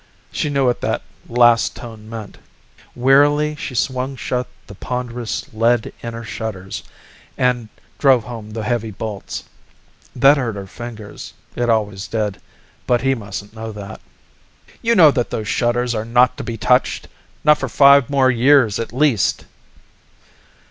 She 0.31 0.49
knew 0.49 0.65
what 0.65 0.81
that 0.81 1.03
last 1.29 1.75
tone 1.75 2.09
meant. 2.09 2.39
Wearily 2.95 3.55
she 3.55 3.75
swung 3.75 4.15
shut 4.15 4.47
the 4.65 4.73
ponderous 4.73 5.53
lead 5.53 5.93
inner 6.01 6.23
shutters 6.23 6.81
and 7.37 7.69
drove 7.99 8.23
home 8.23 8.49
the 8.49 8.63
heavy 8.63 8.89
bolts. 8.89 9.43
That 10.15 10.37
hurt 10.37 10.55
her 10.55 10.65
fingers; 10.65 11.35
it 11.55 11.69
always 11.69 12.07
did, 12.07 12.41
but 12.87 13.01
he 13.01 13.13
mustn't 13.13 13.53
know 13.55 13.71
that. 13.73 14.01
"You 14.81 14.95
know 14.95 15.11
that 15.11 15.29
those 15.29 15.47
shutters 15.47 15.93
are 15.93 16.03
not 16.03 16.35
to 16.37 16.43
be 16.43 16.57
touched! 16.57 17.07
Not 17.43 17.59
for 17.59 17.69
five 17.69 18.09
more 18.09 18.31
years 18.31 18.79
at 18.79 18.91
least!" 18.91 19.45